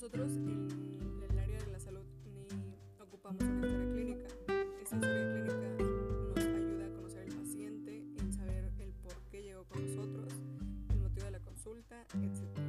[0.00, 4.28] Nosotros en el área de la salud ni ocupamos una historia clínica.
[4.80, 5.84] Esta historia clínica
[6.26, 10.32] nos ayuda a conocer al paciente, en saber el por qué llegó con nosotros,
[10.88, 12.59] el motivo de la consulta, etc.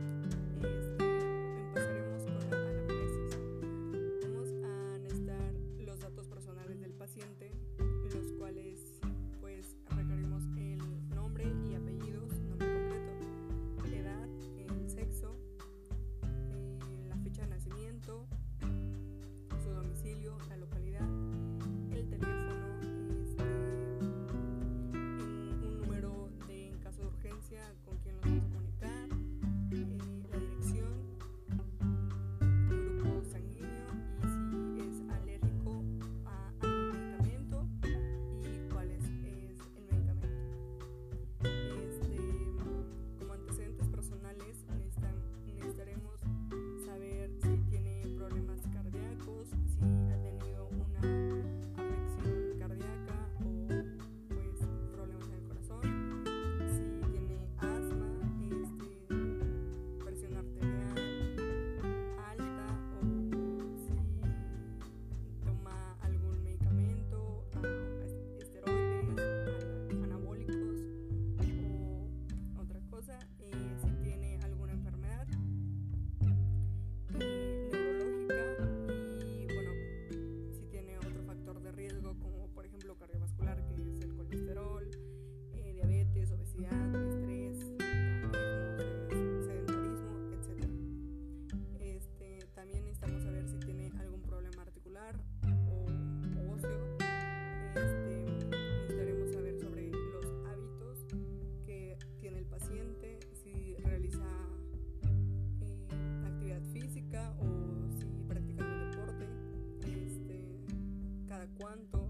[111.61, 112.00] cuánto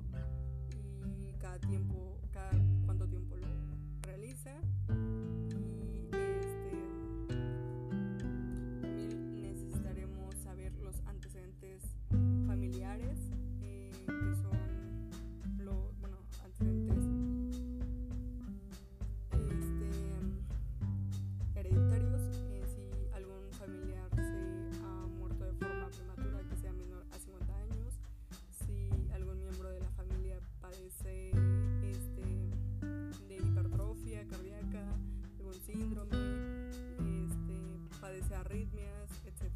[38.22, 39.52] padece arritmias, etc.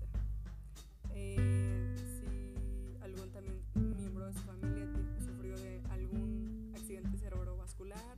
[1.13, 3.61] Eh, si algún también
[3.97, 4.87] miembro de su familia
[5.23, 8.17] sufrió de algún accidente cerebrovascular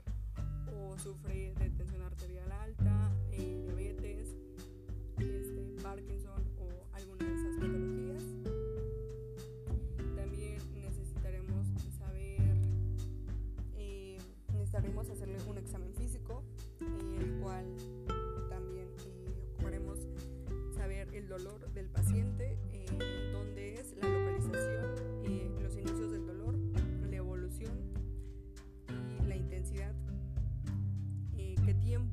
[0.73, 2.16] o sufre de tensión arterial,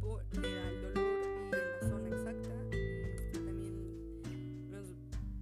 [0.05, 2.55] cuerpo le da el dolor y en la zona exacta.
[2.73, 4.89] Este, también nos,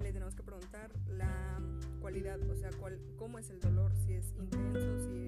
[0.00, 1.60] le tenemos que preguntar la
[2.00, 5.21] cualidad, o sea, cuál, cómo es el dolor, si es intenso, si es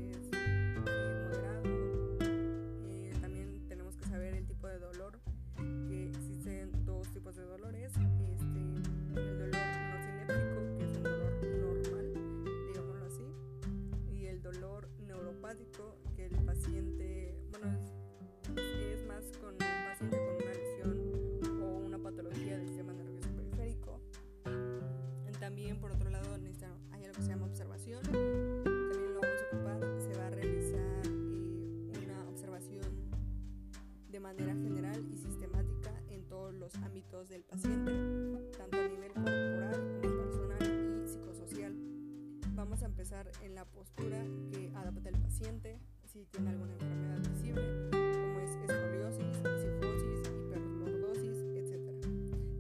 [44.51, 52.01] que adapta el paciente, si tiene alguna enfermedad visible, como es escoliosis, sifosis, hiperlordosis, etc.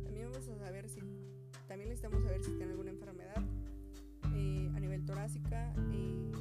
[0.04, 1.00] También vamos a saber si
[1.68, 3.42] también necesitamos saber si tiene alguna enfermedad
[4.34, 5.72] eh, a nivel torácica.
[5.92, 6.32] Eh,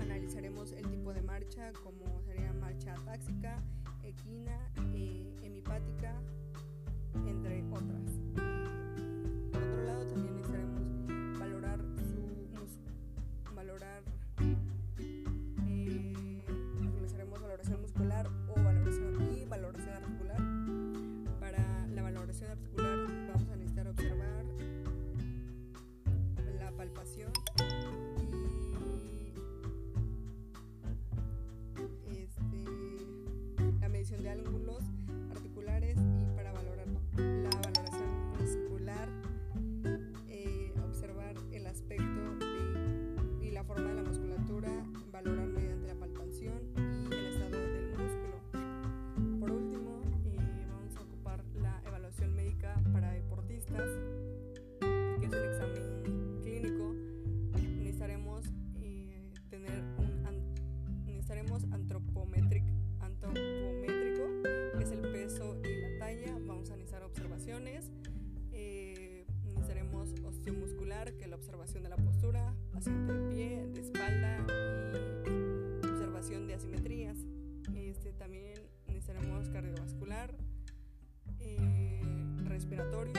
[0.00, 3.62] analizaremos el tipo de marcha, como sería marcha atáxica,
[4.02, 4.58] equina,
[4.94, 6.14] eh, hemipática,
[7.26, 8.25] entre otras.
[53.66, 56.94] que es el examen clínico,
[57.52, 58.46] necesitaremos
[58.80, 62.62] eh, tener un an antropométrico,
[64.76, 67.90] que es el peso y la talla, vamos a necesitar observaciones,
[68.52, 74.46] eh, necesitaremos osteomuscular, que es la observación de la postura, paciente de pie, de espalda
[75.26, 77.18] y observación de asimetrías.
[77.74, 80.34] Este, también necesitaremos cardiovascular,
[81.40, 82.00] eh,
[82.44, 83.14] respiratorio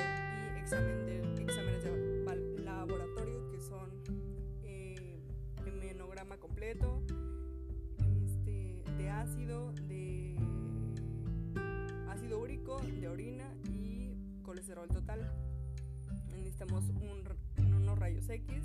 [0.68, 3.90] examen de, exámenes de laboratorio que son
[4.66, 5.18] eh,
[6.42, 7.02] completo,
[8.26, 10.36] este, de ácido, de
[12.10, 14.12] ácido úrico, de orina y
[14.44, 15.32] colesterol total.
[16.36, 16.84] Necesitamos
[17.64, 18.62] unos rayos X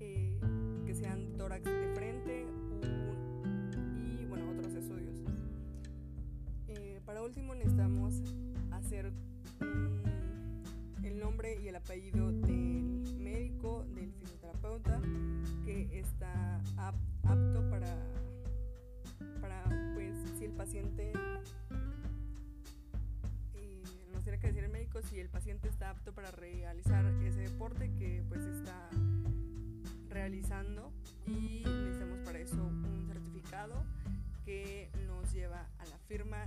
[0.00, 0.40] eh,
[0.84, 2.44] que sean tórax de frente
[3.94, 5.22] y bueno, otros estudios.
[6.66, 8.20] Eh, para último necesitamos
[8.72, 9.12] hacer
[11.52, 15.00] y el apellido del médico, del fisioterapeuta
[15.64, 17.96] que está apto para,
[19.40, 21.12] para pues si el paciente
[24.22, 28.42] tiene que decir el si el paciente está apto para realizar ese deporte que pues
[28.46, 28.88] está
[30.08, 30.92] realizando
[31.26, 33.84] y necesitamos para eso un certificado
[34.46, 36.42] que nos lleva a la firma